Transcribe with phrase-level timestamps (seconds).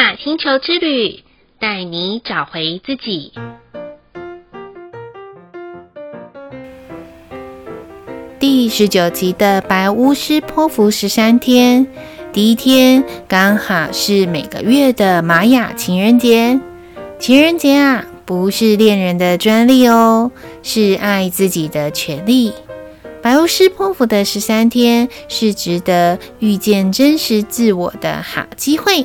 [0.00, 1.22] 雅星球之旅，
[1.58, 3.34] 带你找回自己。
[8.38, 11.86] 第十九集的白巫师波符十三天，
[12.32, 16.58] 第一天刚好是每个月的玛雅情人节。
[17.18, 22.54] 情人节啊，不是恋人的专利哦，是爱自己的权利。
[23.20, 29.04] 白巫师波符的十三天是值得遇见真实自我的好机会。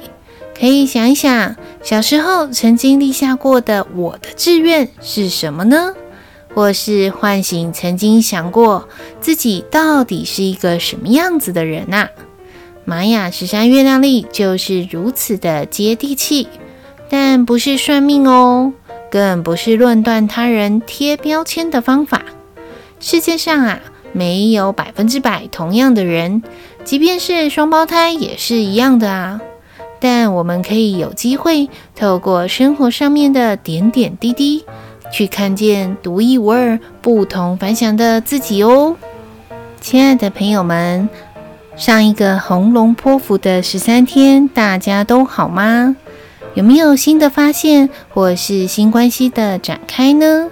[0.57, 5.93] 可以想一想，小时候曾经立下过的我的志愿是什么呢？
[6.53, 8.87] 或是唤醒曾经想过
[9.19, 12.07] 自己到底是一个什么样子的人呐？
[12.85, 16.47] 玛雅十三月亮历就是如此的接地气，
[17.09, 18.71] 但不是算命哦，
[19.11, 22.21] 更不是论断他人贴标签的方法。
[23.01, 23.79] 世界上啊，
[24.13, 26.41] 没有百分之百同样的人，
[26.85, 29.41] 即便是双胞胎也是一样的啊。
[30.07, 34.63] 但我们可以有机会透过生活上面的点点滴滴。
[35.11, 38.95] 去看见独一无二、不同凡响的自己哦，
[39.81, 41.09] 亲爱的朋友们，
[41.75, 45.95] 上一个红龙波符的十三天，大家都好吗？
[46.53, 50.51] 有没有新的发现或是新关系的展开呢？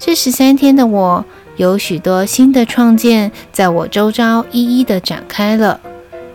[0.00, 1.24] 这十三天的我，
[1.56, 5.78] 有许多新的创建在我周遭一一的展开了，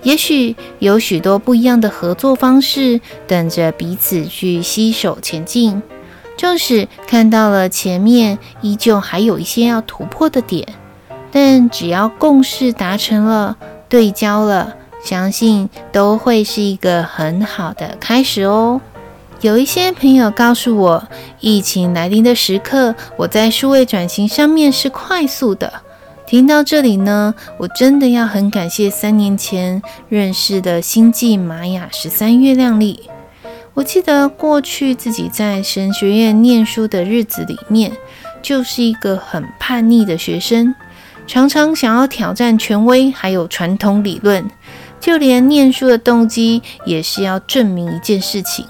[0.05, 5.81] 也许有许多不一样的合作方式，等着彼此去携手前进。
[6.37, 10.67] 纵使看到了前面依旧还有一些要突破的点，
[11.31, 13.57] 但只要共识达成了、
[13.89, 18.79] 对焦了，相信都会是一个很好的开始哦。
[19.41, 21.07] 有一些朋友告诉我，
[21.39, 25.81] 疫情来临的时刻，我在数位转型上面是快速的。
[26.27, 33.07] 听到这里呢，我真的要很感谢三年前认识的星际玛雅十三月亮历。
[33.75, 37.91] 我记得过去自己在神学院念书的日子里面，
[38.41, 40.73] 就是一个很叛逆的学生，
[41.27, 44.49] 常常想要挑战权威，还有传统理论。
[44.99, 48.65] 就连念书的动机也是要证明一件事情：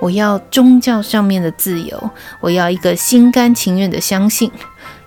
[0.00, 2.10] 我要宗教上面的自由，
[2.40, 4.50] 我要一个心甘情愿的相信。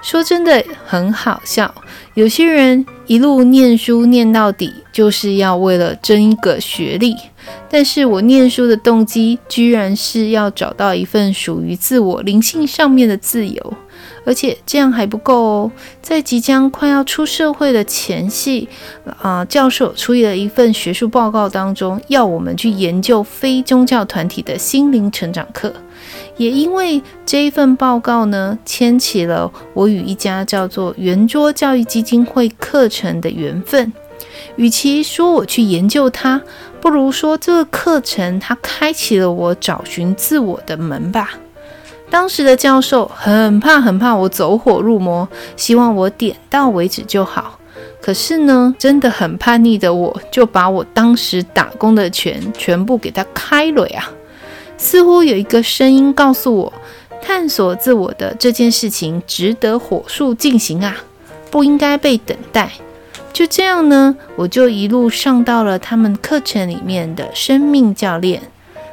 [0.08, 1.76] 说真的很好笑，
[2.14, 7.14] 有些人一路念书念到底，就是要为了争一个学历。
[7.70, 13.74] 但是我念书的动机，居然是要找到一份属于自我灵性上面的自由，
[14.26, 15.72] 而且这样还不够哦。
[16.02, 18.70] 在即将快要出社会的前夕，
[19.22, 25.74] 啊、教授出了一份学术报告当中，要我们去研究非宗教团体的心灵成长课。
[26.38, 33.92] 也因为这一份报告呢，牵起了我与一家叫做圆桌教育基金会课程的缘分。
[34.56, 36.42] 与其说我去研究它，
[36.80, 41.32] 不如说这个课程它开启了我找寻自我的门吧。
[42.10, 47.60] 当时的教授很怕很怕我走火入魔，希望我点到为止就好。
[48.02, 54.10] 可是呢，真的很叛逆的我，就把我当时打工的钱全部给他开了呀。
[54.78, 56.74] 似乎有一个声音告诉我，
[57.22, 60.96] 探索自我的这件事情值得火速进行啊，
[61.50, 62.72] 不应该被等待。
[63.34, 68.42] 就这样呢，我就一路上到了他们课程里面的生命教练。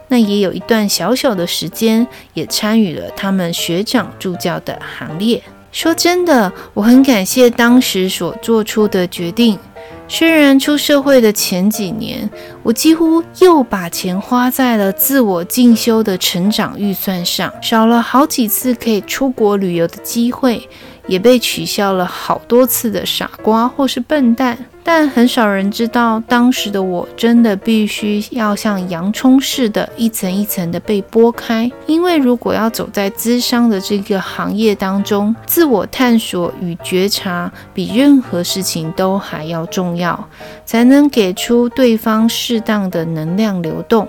[0.09, 5.43] 那也有一段小小的时间，也参与了他们学长助教的行列。
[5.73, 9.59] 说真的，我很感谢当时所做出的决定。
[10.07, 12.29] 虽然出社会的前几年，
[12.63, 20.69] 我几乎又把钱花在了自我进修的成长预算上，少了好几次可以出国旅游的机会。
[21.07, 31.71] 也被取笑了好多次的傻瓜或是笨蛋，但很少人知道，当时的我真的必须要像洋葱似的，一层一层的被剥开。
[31.87, 40.29] 因为如果要走在咨商的这个行业当中，自我探索与觉察比任何事情都还要重要，
[40.65, 44.09] 才能给出对方适当的能量流动。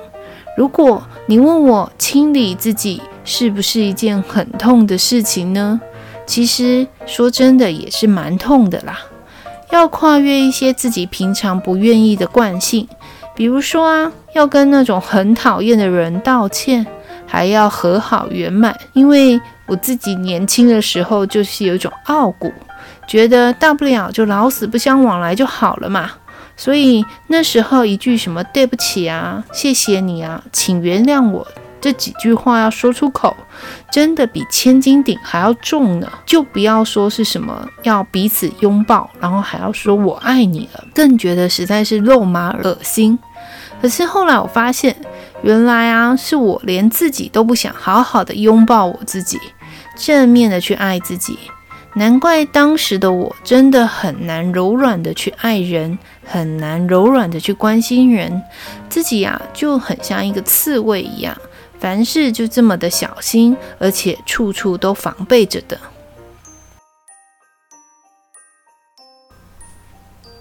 [0.58, 5.82] 如果你问我清理自己是不是一件很痛的事情呢？
[6.26, 9.00] 其实说真的也是蛮痛的啦，
[9.72, 12.88] 要跨越一些自己平常不愿意的惯性，
[13.36, 16.86] 比如说啊，要跟那种很讨厌的人道歉，
[17.26, 18.78] 还要和好圆满。
[18.94, 22.52] 因为我自己年轻的时候就是有一种傲骨，
[23.08, 26.12] 觉得大不了就老死不相往来就好了嘛，
[26.58, 31.48] 所以那时候一句什么对不起啊、谢谢你啊、请原谅我。
[31.86, 33.38] 这几句话要说出口，
[33.92, 36.12] 真的比千斤顶还要重呢。
[36.26, 43.20] 就不要说是什么要彼此拥抱，然后还要说我爱你了，更觉得实在是肉麻恶心。
[43.80, 44.96] 可是后来我发现，
[45.44, 49.40] 原来啊，是我连自己都不想好好的拥抱我自己，
[49.96, 51.38] 正面的去爱自己。
[51.98, 58.42] 难怪当时的我真的很难柔软的去爱人，很难柔软的去关心人，
[58.90, 61.38] 自己呀、就很像一个刺猬一样，
[61.80, 65.80] 凡事就这么的小心，而且处处都防备着的。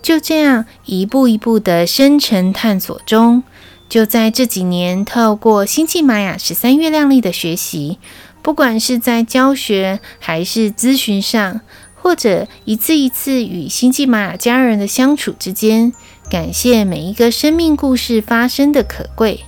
[0.03, 3.43] 就这样一步一步的深沉探索中，
[3.89, 7.99] 就在这几年，透过星际玛雅十三月亮历的学习。
[8.43, 11.63] 不管是在教学还是咨询上，
[11.95, 15.95] 或者一次一次与星际玛雅家人的相处之间，
[16.31, 19.45] 感谢每一个生命故事发生的可贵。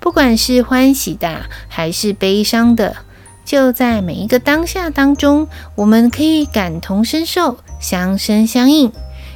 [0.00, 2.96] 不管是欢喜的还是悲伤的，
[3.44, 8.90] 就在每一个当下当中，我们可以感同身受，相生相应。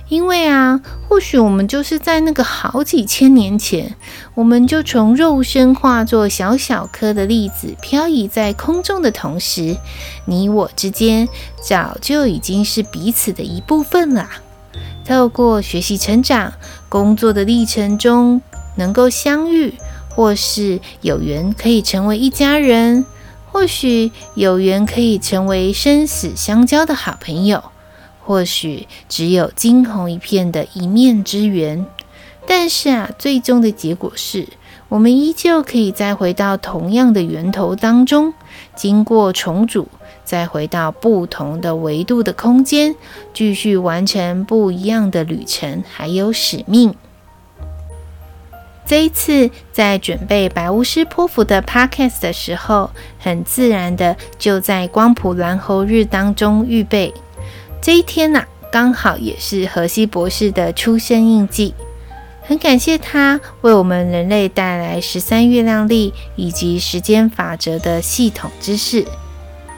[0.08, 3.94] 因为啊，或许我们就是在那个好几千年前，
[4.34, 9.76] 我们就从肉身化作小小颗的粒子，飘移在空中的同时，
[10.26, 11.26] 你我之间
[11.62, 14.28] 早就已经是彼此的一部分了。
[15.06, 16.52] 透过学习成长、
[16.90, 18.42] 工作的历程中，
[18.76, 19.72] 能够相遇，
[20.14, 23.04] 或是有缘可以成为一家人，
[23.50, 27.64] 或许有缘可以成为生死相交的好朋友。
[28.26, 31.84] 或许只有惊鸿一瞥的一面之缘，
[32.46, 34.48] 但是啊，最终的结果是
[34.88, 38.32] 我们依旧可以再回到同样的源头当中，
[38.74, 39.88] 经过重组，
[40.24, 42.94] 再回到不同的维度的空间，
[43.34, 46.94] 继续完成不一样的旅程，还有使命。
[48.86, 57.12] 这一次在准备白巫师波符的 podcast 的时候，很自然的就在光谱蓝猴日当中预备。
[57.80, 61.74] 这一天呐、刚好也是荷西博士的出生印记，
[62.42, 69.06] 很感谢他为我们人类带来十三月亮历以及时间法则的系统知识。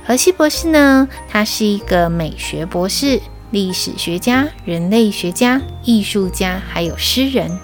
[0.04, 3.20] 荷西博士呢，他是一个美学博士、
[3.52, 7.56] 历史学家、人类学家、艺术家，还有诗人。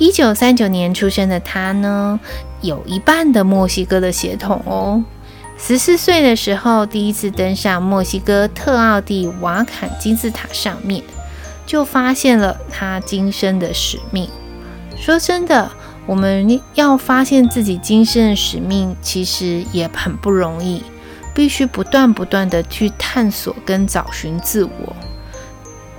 [0.00, 2.18] 一九三九年出生的他呢，
[2.62, 5.04] 有一半的墨西哥的血统哦。
[5.58, 11.04] 十四岁的时候，第一次登上墨西哥特奥蒂瓦坎金字塔上面，
[11.66, 14.26] 就发现了他今生的使命。
[14.96, 15.70] 说真的，
[16.06, 20.82] 我们要发现自己今生的使命，其实也很不容易，
[21.34, 24.96] 必须不断不断的去探索跟找寻自我。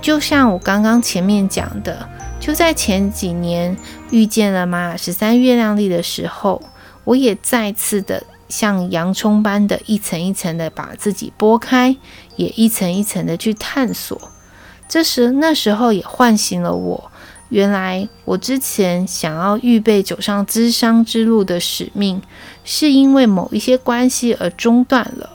[0.00, 2.08] 就像我刚刚前面讲的，
[2.42, 3.76] 就在前几年
[4.10, 6.60] 遇见了玛雅十三月亮历的时候，
[7.04, 8.24] 我也再次的。
[8.48, 11.96] 像洋葱般的一层一层的把自己剥开，
[12.36, 14.20] 也一层一层的去探索。
[14.86, 17.10] 这时那时候也唤醒了我，
[17.48, 22.20] 原来我之前想要预备走上咨商之路的使命，
[22.62, 25.30] 是因为某一些关系而中断了。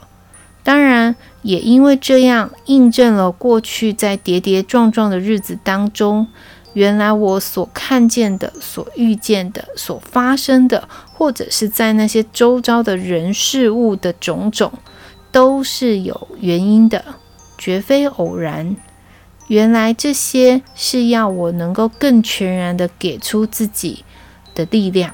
[0.61, 6.27] 当然，也因为这样印证了过去在跌跌撞撞的日子当中。
[6.77, 14.71] 原来我所看见的、所遇见的、所发生的，或者是在那些周遭的人事物的种种，
[15.31, 17.03] 都是有原因的，
[17.57, 18.75] 绝非偶然。
[19.47, 24.05] 原来这些是要我能够更全然的给出自己
[24.53, 25.11] 的力量。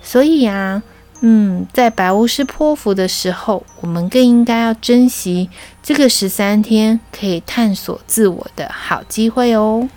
[0.00, 0.80] 所以啊，
[1.22, 5.50] 嗯，在白巫师波符的时候，我们更应该要珍惜
[5.82, 9.88] 这个十三天可以探索自我的好机会哦。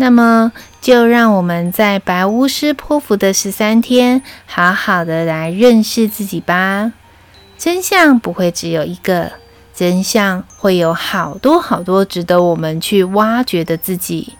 [0.00, 6.92] 那么，就让我们在白巫师波符的十三天，好好的来认识自己吧。
[7.58, 9.32] 真相不会只有一个，
[9.74, 14.34] 真相会有好多好多值得我们去挖掘的自己。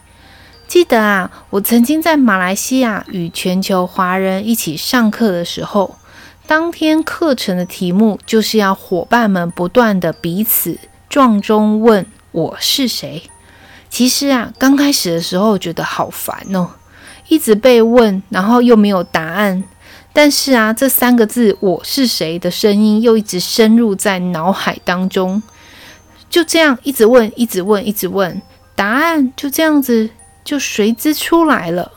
[0.65, 5.97] 记得啊，我曾经在马来西亚与全球华人一起上课的时候，
[6.47, 13.23] 当天课程的题目就是要伙伴们不断的彼此撞钟问我是谁。
[13.89, 16.69] 其实啊，刚开始的时候觉得好烦哦，
[17.27, 19.63] 一直被问，然后又没有答案。
[20.13, 25.41] 但是啊，这三个字“我是谁”的声音又一直深入在脑海当中。
[26.29, 28.41] 就这样一直问，一直问，一直问，
[28.75, 30.09] 答案就这样子
[30.43, 31.91] 就随之出来了。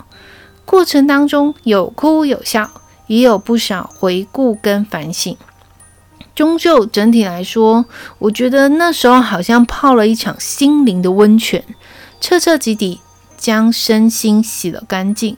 [0.64, 2.70] 过程当中有哭有笑，
[3.06, 5.36] 也有不少回顾跟反省。
[6.34, 7.84] 终究整体来说，
[8.18, 11.64] 我觉得那时候好像泡了一场心灵的温泉。
[12.20, 13.00] 彻彻底底
[13.36, 15.36] 将身心洗了干净，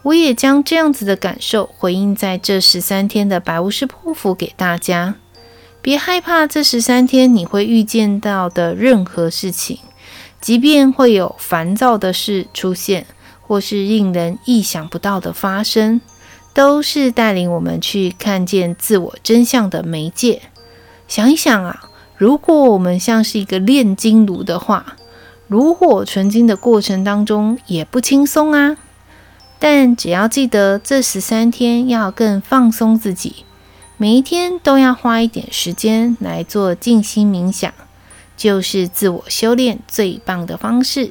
[0.00, 5.16] 我也将这样子的感受回应在这十三天的白巫师破釜给大家。
[5.82, 9.78] 别害怕这十三天你会遇见到的任何事情，
[10.40, 13.06] 即便会有烦躁的事出现，
[13.42, 16.00] 或是令人意想不到的发生，
[16.56, 20.40] 都是带领我们去看见自我真相的媒介。
[21.06, 21.84] 想一想啊，
[22.16, 24.96] 如果我们像是一个炼金炉的话，
[25.48, 28.78] 炉火纯青的过程当中也不轻松啊。
[29.58, 33.44] 但只要记得这十三天要更放松自己，
[33.98, 37.70] 每一天都要花一点时间来做静心冥想，
[38.34, 41.10] 就是自我修炼最棒的方式。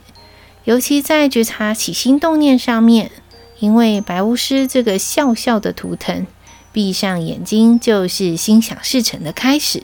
[0.64, 3.12] 尤其在觉察起心动念上面。
[3.60, 6.28] 因为白巫师这个笑笑的图腾，
[6.72, 9.84] 闭上眼睛就是心想事成的开始。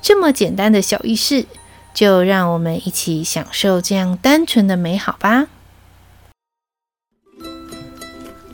[0.00, 1.44] 这么简单的小仪式，
[1.92, 5.48] 就让我们一起享受这样单纯的美好吧。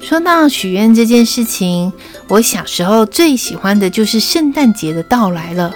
[0.01, 1.93] 说到许愿这件事情，
[2.29, 5.75] 我小时候最喜欢的就是圣诞节的到来了。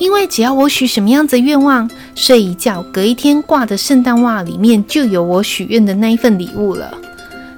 [0.00, 6.98] 因为只要我许什么样子的愿望，睡一觉，隔一天挂的圣诞袜里面就有我许愿的那一份礼物了。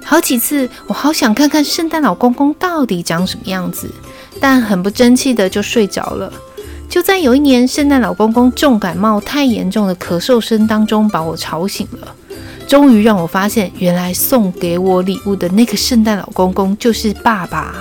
[0.07, 3.89] 好几次，我好想看看圣诞老公公到底长什么样子，
[4.39, 6.31] 但很不争气的就睡着了。
[6.87, 12.15] 就在有一年，圣诞老公公重感冒太严重的咳嗽声当中，把我吵醒了。
[12.67, 17.73] 终于让我发现，原来送给我礼物的那个圣诞老公公就是爸爸。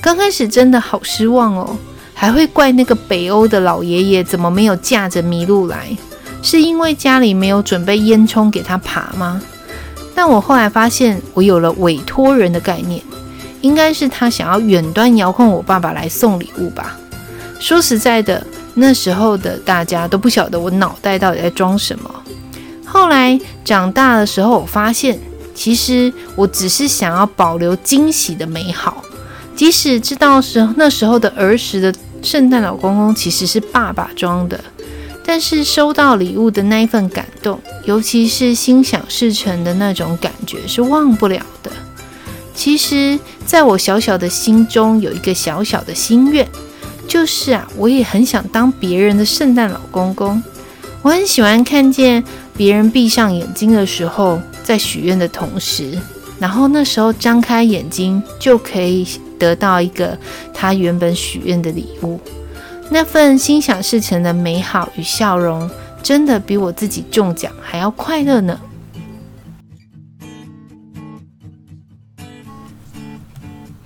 [0.00, 1.76] 刚开始真的好失望哦，
[2.14, 5.96] 还会怪那个北欧的老爷爷怎么没有驾着麋鹿来？
[6.40, 9.42] 是因为家里没有准备烟囱给他爬吗？
[10.14, 13.02] 但我后来发现，我有了委托人的概念，
[13.60, 16.96] 应该是他想要远端遥控我爸爸来送礼物吧。
[17.58, 22.10] 说实在的，那时候的大家都不晓得我脑袋到底在装什么。
[22.84, 25.18] 后来长大的时候，我发现
[25.54, 29.02] 其实我只是想要保留惊喜的美好，
[29.56, 34.60] 即使知道是那时候的儿时的圣诞老公公其实是爸爸装的。
[35.24, 41.70] 但是收到礼物的那一份感动，尤其是心想事成的那种感觉，是忘不了的。
[42.54, 46.46] 其实，在我小小的心中有一个小小的心愿，
[47.08, 50.42] 就是啊，我也很想当别人的圣诞老公公。
[51.02, 52.22] 我很喜欢看见
[52.56, 55.98] 别人闭上眼睛的时候，在许愿的同时，
[56.38, 59.06] 然后那时候张开眼睛，就可以
[59.38, 60.16] 得到一个
[60.54, 62.20] 他原本许愿的礼物。
[62.90, 65.68] 那份心想事成的美好与笑容，
[66.02, 68.60] 真的比我自己中奖还要快乐呢。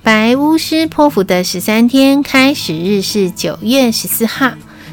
[0.02, 4.52] 白巫师波符的十三天开始日是九月十四号，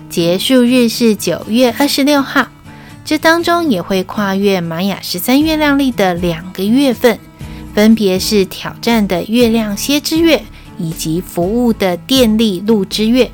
[0.09, 2.47] 结束日是九月二十六号。
[3.05, 7.19] 这当中也会跨越玛雅十三月亮历的两个月份，
[7.75, 10.41] 分别是挑战的月亮蝎之月
[10.79, 13.29] 以及服务的电力鹿之月。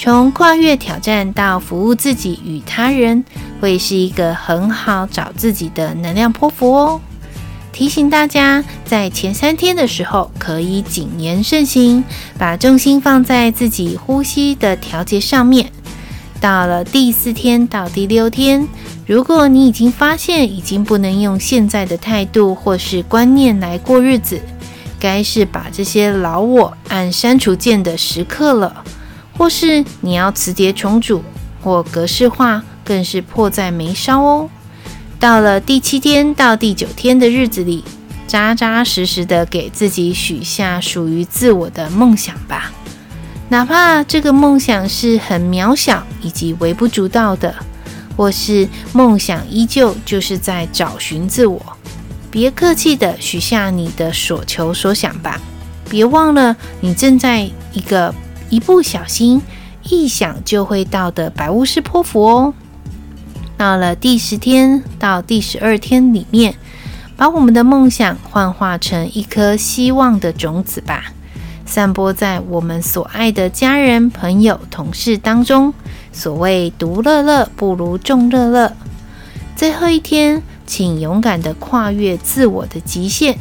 [0.00, 3.24] 从跨越挑战到服务自己与他人，
[3.60, 7.00] 会是一个很好找自己的能量波符哦。
[7.72, 12.04] 提醒大家，在前三天的时候，可以谨言慎行，
[12.38, 15.72] 把重心放在自己呼吸的调节上面。
[16.40, 18.68] 到了第四天到第六天，
[19.04, 24.40] 如果你已经发现已经不能用现在的态度或是观念来过日子，
[25.00, 28.84] 该是把这些老我按删除键的时刻了。
[29.38, 31.22] 或是你要磁碟重组
[31.62, 34.50] 或格式化，更是迫在眉梢哦。
[35.20, 37.84] 到了第七天到第九天的日子里，
[38.26, 42.72] 扎扎实实的给自己许下属于自我的梦想吧。
[43.48, 47.54] 哪怕这个梦想是很渺小以及微不足道的，
[48.16, 51.60] 或是梦想依旧就是在找寻自我，
[52.30, 55.40] 别客气的许下你的所求所想吧。
[55.88, 58.12] 别忘了，你正在一个。
[58.50, 59.42] 一不小心，
[59.88, 62.54] 一想就会到的白巫师波符哦。
[63.56, 66.54] 到了第十天到第十二天里面，
[67.16, 71.12] 把我们的梦想幻化成一颗希望的种子吧，
[71.66, 75.74] 散播在我们所爱的家人、朋友、同事当中。
[76.12, 78.72] 所谓独乐乐不如众乐乐。
[79.54, 83.38] 最后一天，请勇敢地跨越自我的极限。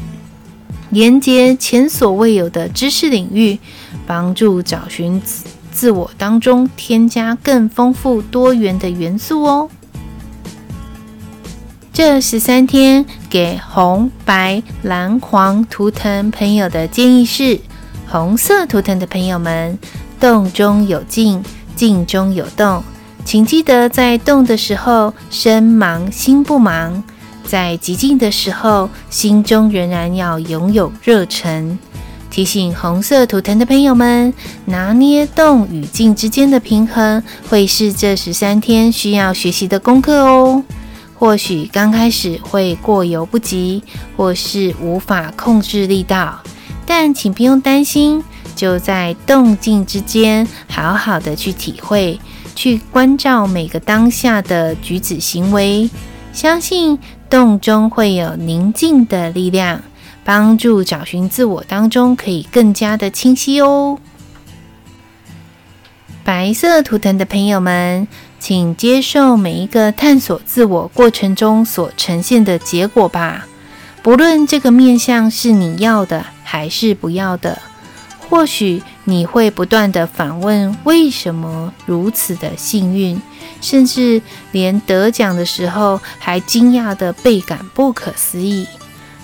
[0.89, 3.59] 连接前所未有的知识领域，
[4.07, 9.69] 帮助找寻自自我当中添加更丰富多元的元素哦。
[11.93, 17.59] 这十三天给红、白、蓝、黄图腾朋友的建议是：
[18.07, 19.77] 红色图腾的朋友们，
[20.19, 21.43] 动中有静，
[21.75, 22.83] 静中有动，
[23.25, 27.03] 请记得在动的时候身忙心不忙。
[27.43, 31.79] 在极静的时候，心中仍然要拥有热忱。
[32.37, 34.31] 提醒红色图腾的朋友们，
[34.65, 40.63] 拿捏动与静之间的平衡，会是这十三天需要学习的功课哦。
[41.15, 43.81] 或许刚开始会过犹不及，
[44.15, 46.39] 或是无法控制力道，
[46.85, 48.23] 但请不用担心，
[48.55, 52.19] 就在动静之间，好好的去体会，
[52.53, 55.89] 去关照每个当下的举止行为，
[56.31, 56.99] 相信
[57.31, 59.81] 动中会有宁静的力量，
[60.27, 63.97] 帮助找寻自我当中可以更加的清晰哦。
[66.25, 68.05] 白色图腾的朋友们，
[68.37, 73.47] 请接受每一个探索自我过程中所呈现的结果吧。
[74.03, 77.61] 不论这个面向是你要的还是不要的，
[78.29, 83.21] 或许你会不断地反问：为什么如此的幸运？
[83.61, 88.67] 甚至连得奖的时候还惊讶得倍感不可思议。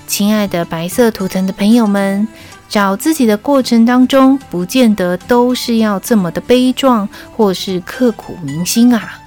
[0.07, 2.27] 亲爱的白色图腾的朋友们，
[2.69, 9.19] 找自己的过程当中，不见得都是要这么的悲壮或是刻骨铭心啊！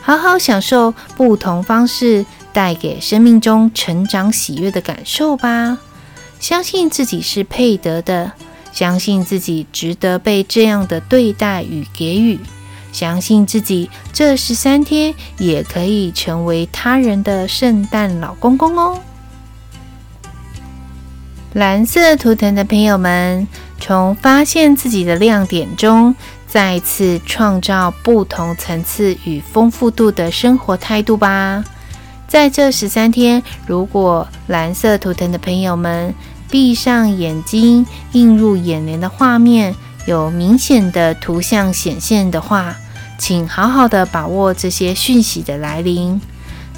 [0.00, 2.24] 好好享受不同方式。
[2.52, 5.78] 带给生命中成长喜悦的感受吧，
[6.40, 8.32] 相信自己是配得的，
[8.72, 12.40] 相信自己值得被这样的对待与给予，
[12.90, 18.98] 相信自己这十三天也可以成为他人的圣诞老公公哦。
[21.52, 23.48] 蓝色图腾的朋友们，
[23.80, 26.14] 从发现自己的亮点中，
[26.46, 31.64] 再次创造不同层次与丰富度的生活态度吧。
[32.28, 36.14] 在这十三天，如果蓝色图腾的朋友们
[36.48, 39.74] 闭上眼睛，映入眼帘的画面
[40.06, 42.76] 有明显的图像显现的话，
[43.18, 46.20] 请好好的把握这些讯息的来临。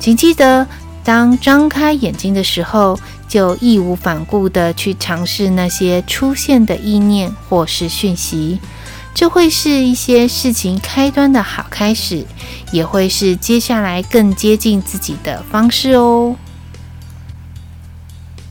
[0.01, 0.67] 请记得，
[1.05, 2.99] 当张开眼睛的时候，
[3.33, 8.61] 就义无反顾的去尝试那些出现的意念或是讯息。
[9.15, 12.27] 这会是一些事情开端的好开始，
[12.73, 16.37] 也会是接下来更接近自己的方式哦。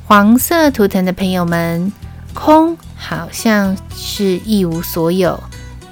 [0.07, 1.93] 黄色图腾的朋友们，
[2.33, 5.43] 空好像是一无所有，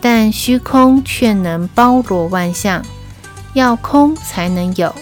[0.01, 2.83] 但虚空却能包罗万象。
[3.53, 4.95] 要空才能有，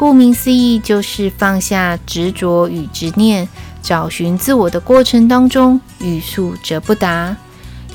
[0.00, 3.46] 顾名思义，就是放下执着与执念，
[3.82, 7.36] 找寻自我的过程当中，欲速则不达。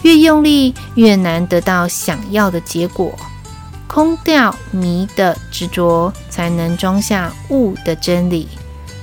[0.04, 3.12] 越用力，越难得到想要的结果。
[3.88, 8.48] 空掉迷的执着，才能装下悟的真理。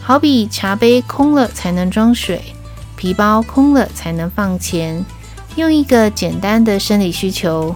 [0.00, 2.54] 好比茶杯空了才能装水，
[2.94, 5.04] 皮包空了才能放钱。
[5.56, 7.74] 用一个简单的生理需求，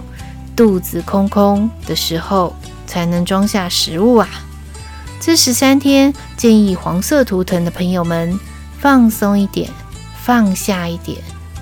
[0.55, 4.29] 肚子空空的时候，才能装下食物啊。
[5.27, 8.39] 这十三天，建议黄色图腾的朋友们
[8.79, 9.69] 放松一点，
[10.23, 11.17] 放下一点，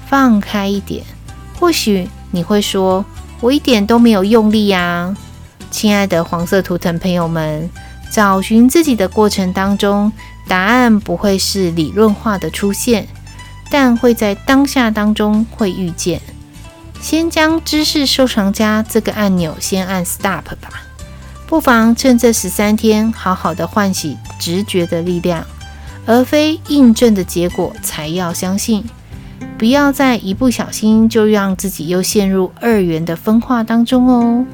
[0.06, 1.04] 放开一点。
[1.60, 3.04] 或许你会说，
[3.42, 5.18] 我一点都没有用力呀，
[5.72, 7.68] 亲爱的黄色图腾朋友们，
[8.12, 10.12] 找寻自己的过程当中，
[10.48, 13.08] 答案不会是理论化的出现，
[13.72, 16.22] 但会在当下当中会遇见。
[17.02, 20.70] 先将知识收藏家这个按钮先按 stop 吧，
[21.48, 25.46] 不妨趁这十三天，好好的唤醒直觉的力量，
[26.06, 28.84] 而非印证的结果才要相信。
[29.58, 34.46] 不要再一不小心就让自己又陷入二元的分化当中哦。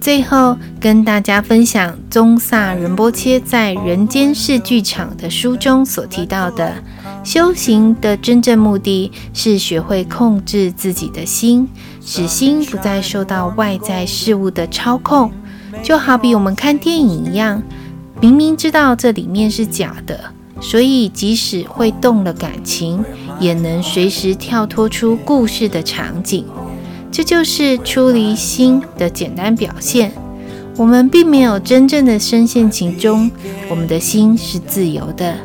[0.00, 6.74] 最后跟大家分享宗萨仁波切在《人间世剧场》的书中所提到的，
[7.22, 11.68] 修行的真正目的是学会控制自己的心，
[12.12, 15.30] 使心不再受到外在事物的操控。
[15.80, 17.62] 就好比我们看电影一样，
[18.20, 20.18] 明明知道这里面是假的。
[20.60, 23.04] 所以，即使会动了感情，
[23.38, 26.44] 也能随时跳脱出故事的场景。
[27.12, 30.10] 这就是出离心的简单表现。
[30.76, 33.30] 我们并没有真正的深陷其中，
[33.68, 35.36] 我们的心是自由的。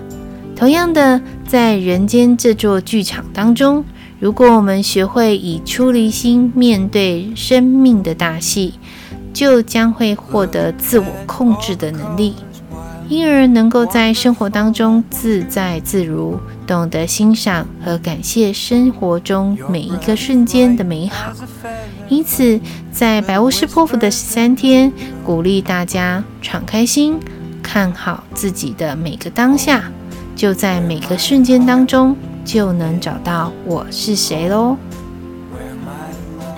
[0.55, 3.85] 同样的，在人间这座剧场当中，
[4.25, 8.73] 如果我们学会以出离心面对生命的大戏，
[9.31, 12.33] 就将会获得自我控制的能力。
[13.07, 21.31] 因而能够在生活当中自在自如，懂得欣赏和感谢生活中每一个瞬间的美好。
[22.09, 22.59] 因此，
[22.91, 24.91] 在白巫师波符的十三天，
[25.23, 27.19] 鼓励大家敞开心，
[27.61, 29.83] 看好自己的每个当下，
[30.35, 34.77] 就在每个瞬间当中，就能找到我是谁喽。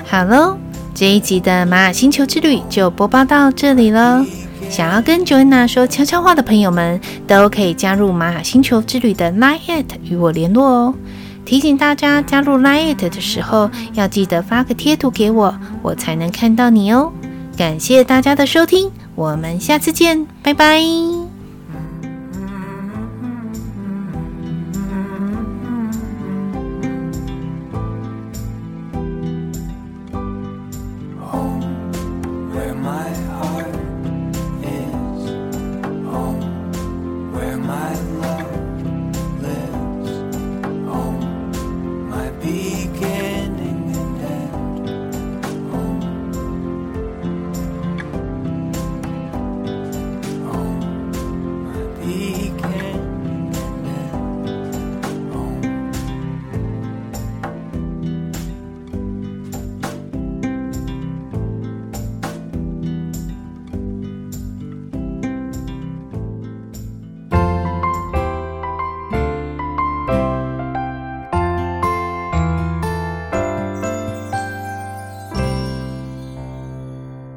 [0.06, 0.58] 好喽，
[0.94, 4.24] 这一集的玛雅星球之旅就播报到这里了。
[4.70, 10.94] 想要跟 Joanna 说悄悄话的朋友们，都可以加入玛雅星球之旅的 Line@ 与我联络哦。
[11.46, 17.12] 提醒大家加入 Line@ 的时候，要记得发个贴图给我，我才能看到你哦。
[17.56, 21.27] 感谢大家的收听，我们下次见，拜拜。